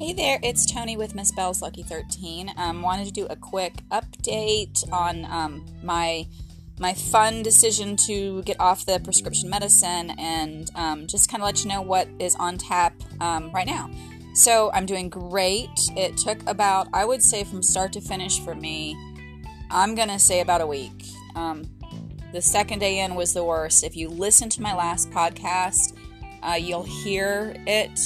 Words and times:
Hey 0.00 0.14
there, 0.14 0.40
it's 0.42 0.64
Tony 0.64 0.96
with 0.96 1.14
Miss 1.14 1.30
Bell's 1.30 1.60
Lucky 1.60 1.82
13. 1.82 2.54
Um, 2.56 2.80
wanted 2.80 3.04
to 3.04 3.12
do 3.12 3.26
a 3.26 3.36
quick 3.36 3.82
update 3.90 4.90
on 4.90 5.26
um, 5.26 5.66
my 5.82 6.26
my 6.78 6.94
fun 6.94 7.42
decision 7.42 7.96
to 7.96 8.42
get 8.44 8.58
off 8.58 8.86
the 8.86 8.98
prescription 9.00 9.50
medicine 9.50 10.12
and 10.18 10.70
um, 10.74 11.06
just 11.06 11.30
kind 11.30 11.42
of 11.42 11.44
let 11.44 11.62
you 11.62 11.68
know 11.68 11.82
what 11.82 12.08
is 12.18 12.34
on 12.36 12.56
tap 12.56 12.94
um, 13.20 13.50
right 13.52 13.66
now. 13.66 13.90
So 14.32 14.70
I'm 14.72 14.86
doing 14.86 15.10
great. 15.10 15.68
It 15.94 16.16
took 16.16 16.48
about, 16.48 16.88
I 16.94 17.04
would 17.04 17.22
say, 17.22 17.44
from 17.44 17.62
start 17.62 17.92
to 17.92 18.00
finish 18.00 18.40
for 18.40 18.54
me. 18.54 18.96
I'm 19.70 19.94
gonna 19.94 20.18
say 20.18 20.40
about 20.40 20.62
a 20.62 20.66
week. 20.66 21.04
Um, 21.34 21.64
the 22.32 22.40
second 22.40 22.78
day 22.78 23.00
in 23.00 23.16
was 23.16 23.34
the 23.34 23.44
worst. 23.44 23.84
If 23.84 23.96
you 23.96 24.08
listen 24.08 24.48
to 24.48 24.62
my 24.62 24.74
last 24.74 25.10
podcast, 25.10 25.94
uh, 26.42 26.54
you'll 26.54 26.84
hear 26.84 27.54
it 27.66 28.00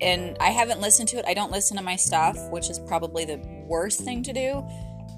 and 0.00 0.36
I 0.40 0.50
haven't 0.50 0.80
listened 0.80 1.08
to 1.10 1.18
it. 1.18 1.24
I 1.26 1.34
don't 1.34 1.52
listen 1.52 1.76
to 1.76 1.82
my 1.82 1.96
stuff, 1.96 2.36
which 2.50 2.70
is 2.70 2.78
probably 2.78 3.24
the 3.24 3.38
worst 3.66 4.00
thing 4.00 4.22
to 4.24 4.32
do. 4.32 4.66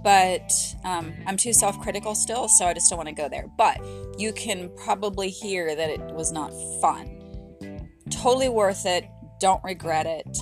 But 0.02 0.52
um, 0.84 1.12
I'm 1.26 1.36
too 1.36 1.52
self 1.52 1.78
critical 1.80 2.14
still, 2.14 2.48
so 2.48 2.66
I 2.66 2.74
just 2.74 2.88
don't 2.88 2.98
want 2.98 3.08
to 3.08 3.14
go 3.14 3.28
there. 3.28 3.46
But 3.56 3.80
you 4.16 4.32
can 4.32 4.70
probably 4.76 5.28
hear 5.28 5.74
that 5.74 5.90
it 5.90 6.00
was 6.14 6.32
not 6.32 6.52
fun. 6.80 7.88
Totally 8.10 8.48
worth 8.48 8.86
it. 8.86 9.08
Don't 9.40 9.62
regret 9.64 10.06
it. 10.06 10.38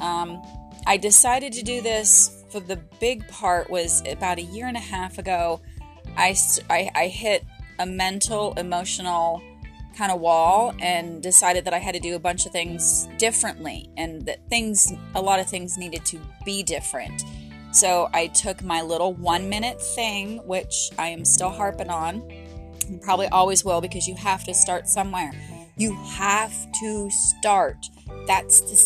Um, 0.00 0.42
I 0.86 0.96
decided 0.96 1.52
to 1.54 1.62
do 1.62 1.80
this 1.80 2.44
for 2.50 2.60
the 2.60 2.76
big 3.00 3.26
part 3.28 3.70
was 3.70 4.02
about 4.06 4.38
a 4.38 4.42
year 4.42 4.66
and 4.66 4.76
a 4.76 4.80
half 4.80 5.18
ago. 5.18 5.60
I, 6.16 6.36
I, 6.70 6.90
I 6.94 7.06
hit 7.08 7.44
a 7.78 7.86
mental, 7.86 8.54
emotional, 8.54 9.42
kind 9.96 10.12
of 10.12 10.20
wall 10.20 10.74
and 10.80 11.22
decided 11.22 11.64
that 11.64 11.74
I 11.74 11.78
had 11.78 11.94
to 11.94 12.00
do 12.00 12.14
a 12.14 12.18
bunch 12.18 12.46
of 12.46 12.52
things 12.52 13.08
differently 13.18 13.90
and 13.96 14.24
that 14.26 14.48
things, 14.48 14.92
a 15.14 15.20
lot 15.20 15.40
of 15.40 15.48
things 15.48 15.78
needed 15.78 16.04
to 16.06 16.20
be 16.44 16.62
different. 16.62 17.22
So 17.72 18.08
I 18.12 18.28
took 18.28 18.62
my 18.62 18.82
little 18.82 19.14
one 19.14 19.48
minute 19.48 19.80
thing, 19.80 20.38
which 20.46 20.90
I 20.98 21.08
am 21.08 21.24
still 21.24 21.50
harping 21.50 21.90
on, 21.90 22.22
and 22.88 23.00
probably 23.02 23.26
always 23.28 23.64
will 23.64 23.80
because 23.80 24.06
you 24.06 24.14
have 24.16 24.44
to 24.44 24.54
start 24.54 24.88
somewhere. 24.88 25.32
You 25.76 25.94
have 25.94 26.54
to 26.80 27.10
start. 27.10 27.76
That's 28.26 28.78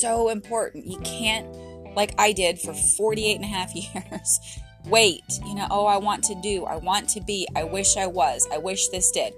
so 0.00 0.28
important. 0.28 0.86
You 0.86 0.98
can't, 1.00 1.46
like 1.94 2.14
I 2.18 2.32
did 2.32 2.58
for 2.58 2.72
48 2.72 3.34
and 3.36 3.44
a 3.44 3.48
half 3.48 3.74
years, 3.74 4.40
wait, 4.86 5.24
you 5.44 5.54
know, 5.54 5.66
oh, 5.70 5.86
I 5.86 5.98
want 5.98 6.24
to 6.24 6.34
do, 6.40 6.64
I 6.64 6.76
want 6.76 7.08
to 7.10 7.20
be, 7.20 7.46
I 7.54 7.64
wish 7.64 7.96
I 7.96 8.06
was, 8.06 8.48
I 8.50 8.58
wish 8.58 8.88
this 8.88 9.10
did 9.10 9.34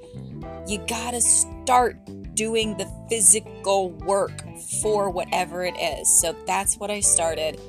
you 0.67 0.79
gotta 0.87 1.21
start 1.21 1.97
doing 2.35 2.77
the 2.77 2.91
physical 3.09 3.91
work 3.91 4.43
for 4.81 5.11
whatever 5.11 5.65
it 5.65 5.77
is. 5.79 6.09
So 6.21 6.35
that's 6.47 6.77
what 6.77 6.91
I 6.91 7.01
started. 7.01 7.61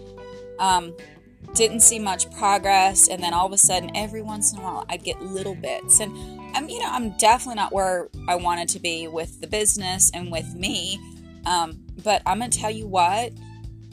Um, 0.60 0.96
didn't 1.54 1.82
see 1.82 2.00
much 2.00 2.32
progress, 2.32 3.08
and 3.10 3.22
then 3.22 3.34
all 3.34 3.46
of 3.46 3.52
a 3.52 3.58
sudden, 3.58 3.92
every 3.96 4.22
once 4.22 4.54
in 4.54 4.60
a 4.60 4.62
while, 4.62 4.86
I'd 4.90 5.04
get 5.04 5.22
little 5.22 5.56
bits. 5.56 6.00
And 6.00 6.16
I'm, 6.56 6.70
you 6.70 6.80
know, 6.80 6.90
I'm 6.90 7.18
definitely 7.18 7.56
not 7.56 7.74
where 7.74 8.10
I 8.28 8.36
wanted 8.36 8.70
to 8.70 8.80
be 8.80 9.08
with 9.08 9.42
the 9.42 9.48
business 9.48 10.12
and 10.14 10.32
with 10.32 10.56
me. 10.56 11.00
Um, 11.46 11.84
but 12.04 12.22
I'm 12.26 12.40
gonna 12.40 12.52
tell 12.52 12.72
you 12.72 12.88
what, 12.88 13.34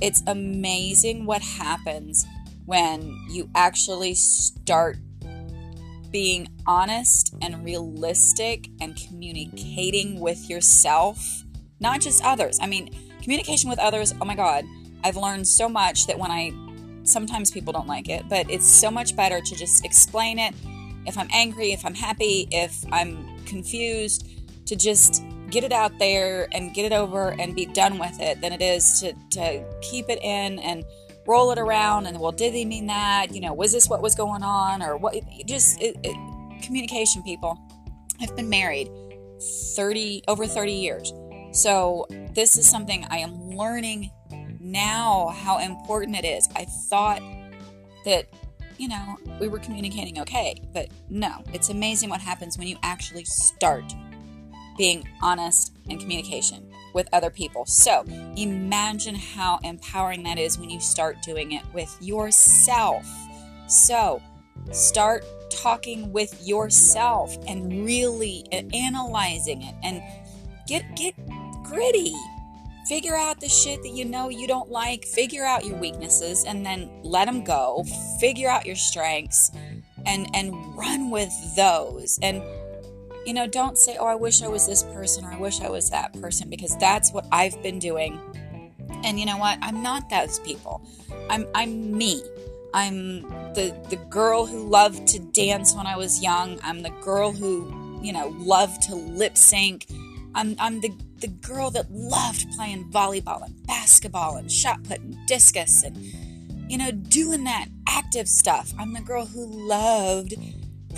it's 0.01 0.23
amazing 0.27 1.25
what 1.25 1.43
happens 1.43 2.25
when 2.67 3.19
you 3.31 3.51
actually 3.55 4.15
start 4.15 4.99
being 6.11 6.49
honest 6.67 7.35
and 7.43 7.65
realistic 7.65 8.69
and 8.81 8.97
communicating 8.97 10.21
with 10.21 10.49
yourself, 10.49 11.45
not 11.81 12.01
just 12.01 12.25
others. 12.25 12.59
I 12.61 12.67
mean, 12.67 12.91
communication 13.23 13.71
with 13.71 13.79
others, 13.79 14.15
oh 14.21 14.25
my 14.25 14.35
God, 14.35 14.65
I've 15.05 15.17
learned 15.17 15.47
so 15.47 15.69
much 15.69 16.07
that 16.07 16.19
when 16.19 16.31
I 16.31 16.53
sometimes 17.05 17.51
people 17.51 17.73
don't 17.73 17.87
like 17.87 18.09
it, 18.09 18.29
but 18.29 18.51
it's 18.51 18.69
so 18.69 18.91
much 18.91 19.17
better 19.17 19.41
to 19.41 19.55
just 19.57 19.85
explain 19.85 20.39
it. 20.39 20.55
If 21.07 21.17
I'm 21.17 21.29
angry, 21.33 21.73
if 21.73 21.85
I'm 21.85 21.95
happy, 21.95 22.49
if 22.51 22.85
I'm 22.93 23.45
confused, 23.47 24.29
to 24.67 24.77
just 24.77 25.23
get 25.51 25.65
it 25.65 25.73
out 25.73 25.99
there 25.99 26.49
and 26.53 26.75
get 26.75 26.85
it 26.85 26.93
over 26.93 27.31
and 27.39 27.55
be 27.55 27.65
done 27.65 27.99
with 27.99 28.21
it 28.21 28.41
than 28.43 28.53
it 28.53 28.61
is 28.61 29.01
to, 29.01 29.15
to 29.31 29.65
keep 29.81 30.11
it 30.11 30.19
in 30.23 30.59
and 30.59 30.85
roll 31.29 31.51
it 31.51 31.59
around 31.59 32.07
and 32.07 32.19
well 32.19 32.33
did 32.33 32.55
they 32.55 32.65
mean 32.65 32.87
that? 32.87 33.35
You 33.35 33.43
know 33.43 33.53
was 33.53 33.71
this 33.71 33.89
what 33.89 34.03
was 34.03 34.15
going 34.15 34.43
on? 34.43 34.83
Or 34.83 34.97
what 34.97 35.15
just 35.47 35.81
it, 35.81 35.97
it, 36.03 36.17
communication 36.63 37.23
people 37.23 37.57
i've 38.21 38.35
been 38.35 38.49
married 38.49 38.91
30 39.77 40.23
over 40.27 40.47
30 40.47 40.73
years. 40.73 41.13
So 41.53 42.07
this 42.33 42.57
is 42.57 42.69
something 42.69 43.07
i 43.11 43.19
am 43.19 43.51
learning 43.51 44.11
now 44.61 45.29
how 45.29 45.59
important 45.59 46.17
it 46.17 46.25
is. 46.25 46.49
I 46.57 46.65
thought 46.65 47.23
that 48.05 48.27
you 48.79 48.89
know 48.89 49.17
we 49.41 49.49
were 49.49 49.59
communicating 49.59 50.19
okay 50.21 50.61
but 50.73 50.89
no. 51.11 51.43
It's 51.53 51.69
amazing 51.69 52.09
what 52.09 52.21
happens 52.21 52.57
when 52.57 52.67
you 52.67 52.79
actually 52.83 53.25
start 53.25 53.85
being 54.79 55.07
honest 55.23 55.73
and 55.91 56.01
communication 56.01 56.65
with 56.95 57.09
other 57.13 57.31
people. 57.31 57.67
So 57.67 58.05
imagine 58.37 59.15
how 59.15 59.59
empowering 59.63 60.23
that 60.23 60.39
is 60.39 60.59
when 60.59 60.71
you 60.71 60.81
start 60.81 61.21
doing 61.23 61.53
it 61.53 61.63
with 61.75 61.95
yourself. 62.01 63.07
So 63.67 64.23
start 64.73 65.25
talking 65.51 66.13
with 66.13 66.47
yourself 66.47 67.37
and 67.47 67.85
really 67.85 68.45
analyzing 68.73 69.63
it 69.63 69.75
and 69.83 70.03
get 70.67 70.85
get 70.97 71.15
gritty. 71.65 72.15
Figure 72.89 73.17
out 73.17 73.39
the 73.41 73.49
shit 73.49 73.83
that 73.83 73.91
you 73.91 74.07
know 74.07 74.31
you 74.31 74.47
don't 74.47 74.71
like, 74.71 75.05
figure 75.05 75.45
out 75.45 75.67
your 75.67 75.77
weaknesses 75.77 76.45
and 76.45 76.65
then 76.65 76.91
let 77.03 77.27
them 77.27 77.45
go. 77.45 77.85
Figure 78.19 78.49
out 78.49 78.65
your 78.65 78.77
strengths 78.77 79.51
and 80.07 80.27
and 80.35 80.55
run 80.77 81.11
with 81.11 81.31
those. 81.55 82.19
And 82.23 82.43
you 83.29 83.35
know, 83.35 83.47
don't 83.47 83.77
say, 83.77 83.99
oh, 84.01 84.07
I 84.07 84.15
wish 84.15 84.43
I 84.43 84.49
was 84.49 84.67
this 84.67 84.83
person 84.85 85.23
or 85.23 85.31
I 85.31 85.39
wish 85.39 85.61
I 85.61 85.69
was 85.69 85.91
that 85.91 86.19
person 86.19 86.49
because 86.49 86.75
that's 86.79 87.13
what 87.13 87.27
I've 87.31 87.63
been 87.63 87.79
doing. 87.79 88.19
And 89.05 89.21
you 89.21 89.27
know 89.27 89.37
what? 89.37 89.59
I'm 89.61 89.83
not 89.83 90.09
those 90.09 90.39
people. 90.39 90.81
I'm 91.29 91.47
I'm 91.55 91.93
me. 91.97 92.23
I'm 92.73 93.21
the 93.53 93.77
the 93.91 93.97
girl 94.09 94.47
who 94.47 94.67
loved 94.67 95.07
to 95.09 95.19
dance 95.19 95.75
when 95.75 95.87
I 95.87 95.95
was 95.95 96.23
young. 96.23 96.59
I'm 96.63 96.81
the 96.81 96.95
girl 97.03 97.31
who, 97.31 98.01
you 98.03 98.15
know, 98.15 98.29
loved 98.39 98.81
to 98.85 98.95
lip 98.95 99.37
sync. 99.37 99.87
I'm 100.35 100.57
I'm 100.59 100.81
the 100.81 100.91
the 101.19 101.29
girl 101.29 101.71
that 101.73 101.93
loved 101.93 102.51
playing 102.53 102.91
volleyball 102.91 103.45
and 103.45 103.67
basketball 103.67 104.39
and 104.39 104.51
shot 104.51 104.83
put 104.85 105.01
and 105.01 105.19
discus 105.27 105.83
and 105.83 105.99
you 106.71 106.79
know, 106.79 106.91
doing 106.91 107.45
that 107.45 107.67
active 107.87 108.27
stuff. 108.27 108.73
I'm 108.79 108.95
the 108.95 109.01
girl 109.01 109.27
who 109.27 109.45
loved 109.45 110.35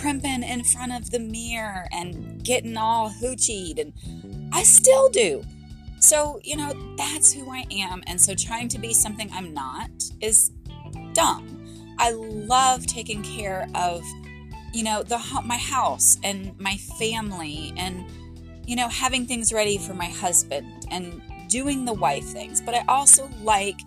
primping 0.01 0.43
in 0.43 0.65
front 0.65 0.93
of 0.93 1.11
the 1.11 1.19
mirror 1.19 1.87
and 1.93 2.43
getting 2.43 2.77
all 2.77 3.11
hoochied, 3.11 3.79
and 3.79 3.93
I 4.53 4.63
still 4.63 5.09
do. 5.09 5.45
So, 5.99 6.41
you 6.43 6.57
know, 6.57 6.73
that's 6.97 7.33
who 7.33 7.51
I 7.51 7.67
am. 7.71 8.03
And 8.07 8.21
so 8.21 8.35
trying 8.35 8.69
to 8.69 8.79
be 8.79 8.95
something 8.95 9.31
I'm 9.33 9.53
not 9.53 9.91
is 10.21 10.51
dumb. 11.13 11.97
I 11.99 12.13
love 12.13 12.87
taking 12.87 13.23
care 13.23 13.69
of, 13.75 14.03
you 14.73 14.83
know, 14.83 15.03
the 15.03 15.19
my 15.45 15.59
house 15.59 16.19
and 16.25 16.59
my 16.59 16.77
family 16.99 17.75
and 17.77 18.07
you 18.71 18.77
know, 18.77 18.89
having 18.89 19.27
things 19.27 19.53
ready 19.53 19.79
for 19.79 19.95
my 19.95 20.07
husband 20.07 20.87
and 20.93 21.21
doing 21.49 21.85
the 21.85 21.93
wife 21.93 22.25
things. 22.25 22.61
But 22.61 22.77
I 22.77 22.85
also 22.87 23.29
like 23.43 23.81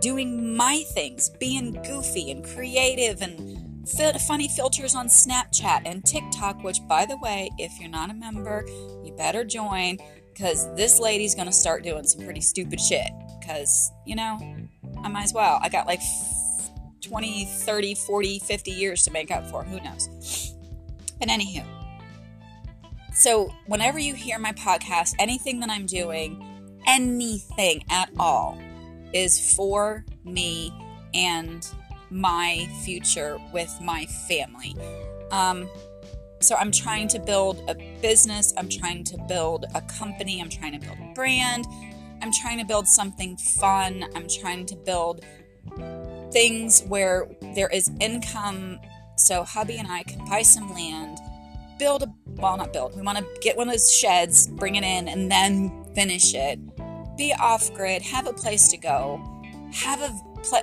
doing 0.00 0.56
my 0.56 0.82
things, 0.94 1.28
being 1.38 1.72
goofy 1.82 2.30
and 2.30 2.42
creative 2.42 3.20
and 3.20 3.57
funny 4.26 4.48
filters 4.48 4.94
on 4.94 5.08
Snapchat 5.08 5.82
and 5.84 6.04
TikTok, 6.04 6.62
which, 6.62 6.78
by 6.86 7.06
the 7.06 7.16
way, 7.18 7.50
if 7.58 7.78
you're 7.80 7.90
not 7.90 8.10
a 8.10 8.14
member, 8.14 8.64
you 9.04 9.14
better 9.16 9.44
join 9.44 9.98
because 10.32 10.72
this 10.74 11.00
lady's 11.00 11.34
going 11.34 11.48
to 11.48 11.52
start 11.52 11.82
doing 11.82 12.04
some 12.04 12.24
pretty 12.24 12.40
stupid 12.40 12.80
shit. 12.80 13.10
Because, 13.40 13.90
you 14.06 14.14
know, 14.14 14.38
I 15.02 15.08
might 15.08 15.24
as 15.24 15.32
well. 15.32 15.58
I 15.62 15.68
got 15.68 15.86
like 15.86 16.00
20, 17.02 17.44
30, 17.44 17.94
40, 17.94 18.38
50 18.38 18.70
years 18.70 19.02
to 19.04 19.10
make 19.10 19.30
up 19.30 19.46
for. 19.50 19.64
Who 19.64 19.80
knows? 19.80 20.54
But, 21.18 21.28
anywho, 21.28 21.64
so 23.14 23.52
whenever 23.66 23.98
you 23.98 24.14
hear 24.14 24.38
my 24.38 24.52
podcast, 24.52 25.14
anything 25.18 25.60
that 25.60 25.70
I'm 25.70 25.86
doing, 25.86 26.78
anything 26.86 27.84
at 27.90 28.10
all, 28.18 28.58
is 29.12 29.54
for 29.54 30.04
me 30.24 30.72
and 31.14 31.66
my 32.10 32.68
future 32.84 33.38
with 33.52 33.72
my 33.82 34.06
family. 34.28 34.74
Um, 35.30 35.68
so 36.40 36.54
I'm 36.54 36.70
trying 36.70 37.08
to 37.08 37.18
build 37.18 37.68
a 37.68 37.74
business, 38.00 38.54
I'm 38.56 38.68
trying 38.68 39.04
to 39.04 39.18
build 39.28 39.66
a 39.74 39.80
company, 39.82 40.40
I'm 40.40 40.48
trying 40.48 40.78
to 40.78 40.86
build 40.86 40.98
a 41.00 41.12
brand, 41.14 41.66
I'm 42.22 42.32
trying 42.32 42.58
to 42.58 42.64
build 42.64 42.86
something 42.86 43.36
fun, 43.36 44.04
I'm 44.14 44.28
trying 44.28 44.66
to 44.66 44.76
build 44.76 45.24
things 46.32 46.84
where 46.84 47.28
there 47.54 47.68
is 47.68 47.90
income. 48.00 48.78
So 49.16 49.42
hubby 49.42 49.78
and 49.78 49.88
I 49.88 50.04
can 50.04 50.24
buy 50.26 50.42
some 50.42 50.72
land, 50.72 51.18
build 51.78 52.04
a 52.04 52.14
well 52.36 52.56
not 52.56 52.72
build. 52.72 52.94
We 52.94 53.02
want 53.02 53.18
to 53.18 53.26
get 53.40 53.56
one 53.56 53.68
of 53.68 53.74
those 53.74 53.92
sheds, 53.92 54.46
bring 54.46 54.76
it 54.76 54.84
in 54.84 55.08
and 55.08 55.30
then 55.30 55.84
finish 55.94 56.34
it. 56.34 56.60
Be 57.16 57.34
off 57.34 57.74
grid, 57.74 58.02
have 58.02 58.28
a 58.28 58.32
place 58.32 58.68
to 58.68 58.76
go, 58.76 59.20
have 59.72 60.00
a, 60.00 60.14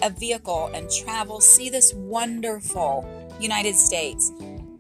a 0.02 0.10
vehicle 0.10 0.72
and 0.74 0.90
travel, 0.90 1.40
see 1.40 1.70
this 1.70 1.94
wonderful 1.94 3.08
United 3.40 3.76
States, 3.76 4.30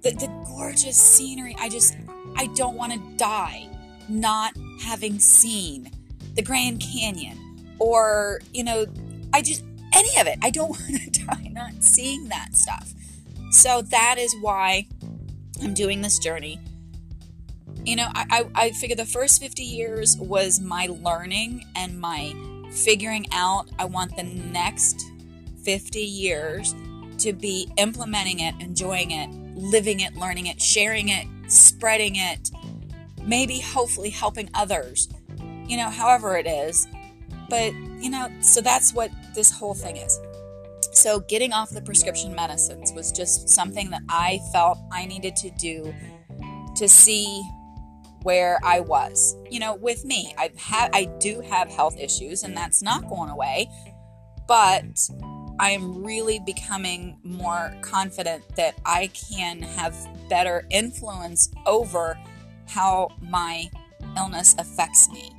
the, 0.01 0.11
the 0.11 0.27
gorgeous 0.45 0.97
scenery. 0.97 1.55
I 1.59 1.69
just, 1.69 1.97
I 2.35 2.47
don't 2.47 2.75
want 2.75 2.93
to 2.93 3.17
die 3.17 3.69
not 4.07 4.53
having 4.81 5.19
seen 5.19 5.91
the 6.35 6.41
Grand 6.41 6.81
Canyon 6.81 7.37
or, 7.79 8.41
you 8.53 8.63
know, 8.63 8.85
I 9.33 9.41
just, 9.41 9.63
any 9.93 10.19
of 10.19 10.27
it. 10.27 10.39
I 10.41 10.49
don't 10.49 10.69
want 10.69 11.13
to 11.13 11.25
die 11.25 11.51
not 11.51 11.83
seeing 11.83 12.29
that 12.29 12.55
stuff. 12.55 12.93
So 13.51 13.81
that 13.83 14.17
is 14.17 14.35
why 14.41 14.87
I'm 15.61 15.73
doing 15.73 16.01
this 16.01 16.19
journey. 16.19 16.59
You 17.85 17.95
know, 17.95 18.07
I, 18.13 18.25
I, 18.55 18.65
I 18.65 18.71
figure 18.71 18.95
the 18.95 19.05
first 19.05 19.41
50 19.41 19.63
years 19.63 20.17
was 20.17 20.59
my 20.59 20.87
learning 21.01 21.65
and 21.75 21.99
my 21.99 22.33
figuring 22.75 23.25
out. 23.31 23.69
I 23.79 23.85
want 23.85 24.15
the 24.15 24.23
next 24.23 25.11
50 25.63 25.99
years 25.99 26.75
to 27.19 27.33
be 27.33 27.69
implementing 27.77 28.39
it, 28.39 28.55
enjoying 28.59 29.11
it, 29.11 29.29
living 29.55 30.01
it, 30.01 30.15
learning 30.15 30.47
it, 30.47 30.61
sharing 30.61 31.09
it, 31.09 31.27
spreading 31.47 32.15
it, 32.15 32.51
maybe 33.23 33.59
hopefully 33.59 34.09
helping 34.09 34.49
others, 34.53 35.09
you 35.65 35.77
know, 35.77 35.89
however 35.89 36.37
it 36.37 36.47
is. 36.47 36.87
But, 37.49 37.73
you 37.99 38.09
know, 38.09 38.29
so 38.41 38.61
that's 38.61 38.93
what 38.93 39.11
this 39.33 39.51
whole 39.51 39.73
thing 39.73 39.97
is. 39.97 40.19
So, 40.91 41.19
getting 41.19 41.51
off 41.51 41.71
the 41.71 41.81
prescription 41.81 42.33
medicines 42.33 42.93
was 42.93 43.11
just 43.11 43.49
something 43.49 43.89
that 43.89 44.01
I 44.09 44.39
felt 44.53 44.77
I 44.91 45.05
needed 45.05 45.35
to 45.37 45.49
do 45.51 45.93
to 46.75 46.87
see 46.87 47.43
where 48.25 48.59
I 48.63 48.79
was. 48.79 49.37
You 49.51 49.59
know, 49.59 49.75
with 49.75 50.03
me, 50.03 50.33
I've 50.35 50.57
had 50.57 50.89
I 50.93 51.05
do 51.19 51.41
have 51.41 51.69
health 51.69 51.95
issues 51.99 52.41
and 52.41 52.57
that's 52.57 52.81
not 52.81 53.07
going 53.07 53.29
away, 53.29 53.69
but 54.47 54.99
I 55.59 55.69
am 55.69 56.03
really 56.03 56.39
becoming 56.43 57.19
more 57.23 57.71
confident 57.81 58.43
that 58.55 58.79
I 58.83 59.11
can 59.29 59.61
have 59.61 59.95
better 60.27 60.65
influence 60.71 61.51
over 61.67 62.17
how 62.67 63.09
my 63.21 63.69
illness 64.17 64.55
affects 64.57 65.07
me 65.11 65.31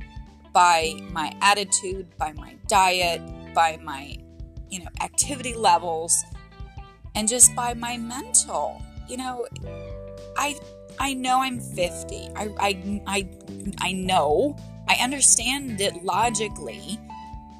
by 0.54 0.94
my 1.10 1.36
attitude, 1.42 2.06
by 2.16 2.32
my 2.34 2.54
diet, 2.68 3.20
by 3.52 3.78
my 3.82 4.16
you 4.70 4.78
know 4.78 4.88
activity 5.00 5.54
levels 5.54 6.24
and 7.16 7.26
just 7.26 7.52
by 7.56 7.74
my 7.74 7.96
mental. 7.96 8.80
You 9.08 9.16
know, 9.16 9.46
I 10.36 10.56
I 10.98 11.14
know 11.14 11.40
I'm 11.40 11.60
50. 11.60 12.30
I 12.36 12.48
I 12.58 13.02
I 13.06 13.28
I 13.80 13.92
know. 13.92 14.56
I 14.88 14.96
understand 15.02 15.80
it 15.80 16.04
logically. 16.04 16.98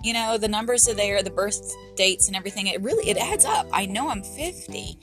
You 0.02 0.12
know 0.12 0.38
the 0.38 0.48
numbers 0.48 0.88
are 0.88 0.94
there 0.94 1.22
the 1.22 1.30
birth 1.30 1.74
dates 1.96 2.28
and 2.28 2.36
everything. 2.36 2.66
It 2.68 2.80
really 2.82 3.10
it 3.10 3.16
adds 3.16 3.44
up. 3.44 3.66
I 3.72 3.86
know 3.86 4.08
i'm 4.10 4.22
50 4.22 4.98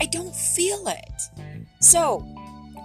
i 0.00 0.06
don't 0.06 0.34
feel 0.34 0.86
it. 0.88 1.22
So 1.80 2.26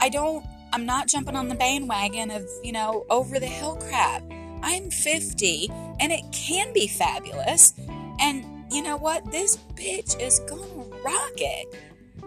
i 0.01 0.09
don't 0.09 0.45
i'm 0.73 0.85
not 0.85 1.07
jumping 1.07 1.35
on 1.35 1.47
the 1.47 1.55
bandwagon 1.55 2.31
of 2.31 2.45
you 2.63 2.71
know 2.71 3.05
over 3.09 3.39
the 3.39 3.47
hill 3.47 3.75
crap. 3.75 4.23
I'm 4.61 4.89
50 4.89 5.69
and 5.99 6.11
it 6.11 6.23
can 6.31 6.73
be 6.73 6.87
fabulous. 6.87 7.73
And 8.19 8.45
you 8.71 8.83
know 8.83 8.97
what? 8.97 9.31
This 9.31 9.57
bitch 9.75 10.19
is 10.21 10.39
gonna 10.39 10.83
rock 11.03 11.33
it. 11.37 11.67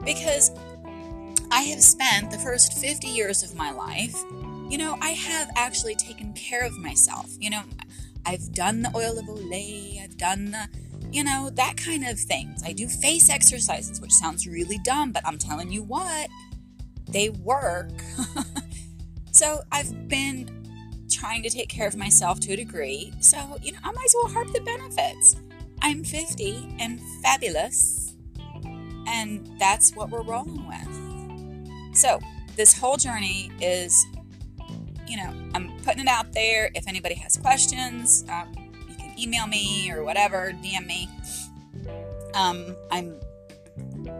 Because 0.04 0.50
i 1.52 1.60
have 1.62 1.82
spent 1.82 2.30
the 2.30 2.38
first 2.38 2.72
50 2.72 3.06
years 3.06 3.44
of 3.44 3.54
my 3.54 3.70
life 3.70 4.16
you 4.68 4.78
know 4.78 4.98
i 5.00 5.10
have 5.10 5.48
actually 5.56 5.94
taken 5.94 6.32
care 6.32 6.64
of 6.64 6.76
myself 6.78 7.30
you 7.38 7.50
know 7.50 7.62
I've 8.24 8.52
done 8.52 8.82
the 8.82 8.92
oil 8.94 9.18
of 9.18 9.26
Olay, 9.26 10.02
I've 10.02 10.16
done 10.16 10.52
the, 10.52 10.68
you 11.10 11.24
know, 11.24 11.50
that 11.54 11.76
kind 11.76 12.06
of 12.06 12.18
things. 12.18 12.62
I 12.64 12.72
do 12.72 12.86
face 12.86 13.28
exercises, 13.28 14.00
which 14.00 14.12
sounds 14.12 14.46
really 14.46 14.78
dumb, 14.84 15.12
but 15.12 15.26
I'm 15.26 15.38
telling 15.38 15.70
you 15.70 15.82
what, 15.82 16.28
they 17.08 17.30
work. 17.30 17.90
so 19.32 19.60
I've 19.72 20.08
been 20.08 20.48
trying 21.10 21.42
to 21.42 21.50
take 21.50 21.68
care 21.68 21.86
of 21.86 21.96
myself 21.96 22.40
to 22.40 22.52
a 22.52 22.56
degree. 22.56 23.12
So, 23.20 23.38
you 23.62 23.72
know, 23.72 23.78
I 23.82 23.92
might 23.92 24.04
as 24.04 24.14
well 24.14 24.32
harp 24.32 24.52
the 24.52 24.60
benefits. 24.60 25.36
I'm 25.82 26.04
50 26.04 26.76
and 26.78 27.00
fabulous, 27.22 28.14
and 29.06 29.50
that's 29.58 29.96
what 29.96 30.10
we're 30.10 30.22
rolling 30.22 30.66
with. 30.68 31.11
So, 31.92 32.18
this 32.56 32.78
whole 32.78 32.96
journey 32.96 33.50
is 33.60 34.04
you 35.12 35.18
know, 35.18 35.34
I'm 35.54 35.70
putting 35.84 36.00
it 36.00 36.08
out 36.08 36.32
there. 36.32 36.70
If 36.74 36.88
anybody 36.88 37.16
has 37.16 37.36
questions, 37.36 38.24
um, 38.30 38.50
you 38.88 38.96
can 38.96 39.14
email 39.18 39.46
me 39.46 39.92
or 39.92 40.04
whatever, 40.04 40.52
DM 40.62 40.86
me. 40.86 41.10
Um, 42.34 42.74
I'm 42.90 43.20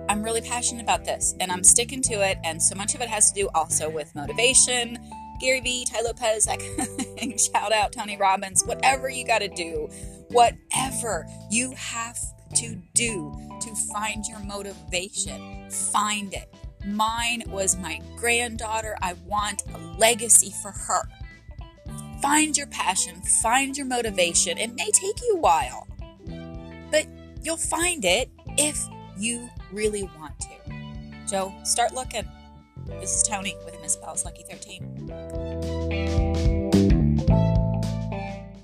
I'm 0.09 0.23
really 0.23 0.43
passionate 0.43 0.83
about 0.83 1.07
this, 1.07 1.35
and 1.41 1.51
I'm 1.51 1.65
sticking 1.65 2.03
to 2.03 2.15
it. 2.15 2.37
And 2.45 2.63
so 2.63 2.75
much 2.75 2.95
of 2.95 3.01
it 3.01 3.09
has 3.09 3.33
to 3.33 3.41
do 3.41 3.49
also 3.55 3.89
with 3.89 4.15
motivation. 4.15 4.99
Gary 5.41 5.61
Vee, 5.61 5.87
Tai 5.91 6.03
Lopez, 6.03 6.45
that 6.45 6.59
kind 6.77 6.81
of 6.81 6.89
thing. 6.89 7.39
Shout 7.39 7.73
out 7.73 7.93
Tony 7.93 8.19
Robbins. 8.19 8.63
Whatever 8.65 9.09
you 9.09 9.27
got 9.27 9.39
to 9.39 9.49
do, 9.49 9.89
whatever 10.29 11.27
you 11.51 11.73
have 11.73 12.19
to 12.57 12.77
do 12.93 13.35
to 13.63 13.75
find 13.93 14.27
your 14.27 14.41
motivation, 14.41 15.71
find 15.71 16.35
it. 16.35 16.55
Mine 16.85 17.45
was 17.49 17.77
my 17.77 18.01
granddaughter. 18.17 18.97
I 19.01 19.15
want 19.27 19.63
a 19.75 19.79
legacy 19.99 20.53
for 20.63 20.73
her. 20.73 21.03
Find 22.21 22.57
your 22.57 22.69
passion, 22.69 23.21
find 23.43 23.77
your 23.77 23.87
motivation. 23.87 24.59
It 24.59 24.75
may 24.75 24.91
take 24.91 25.21
you 25.23 25.37
a 25.37 25.41
while, 25.41 25.89
but 26.91 27.07
you'll 27.43 27.57
find 27.57 28.05
it 28.05 28.31
if 28.57 28.81
you 29.19 29.49
really 29.73 30.05
want 30.05 30.39
to. 30.41 31.27
So 31.27 31.53
start 31.65 31.95
looking. 31.95 32.29
This 32.87 33.15
is 33.15 33.23
Tony 33.23 33.57
with 33.65 33.81
Miss 33.81 33.97
Bell's 33.97 34.25
Lucky 34.25 34.45
13. 34.49 35.42